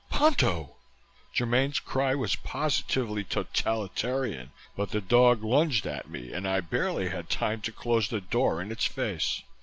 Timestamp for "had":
7.09-7.29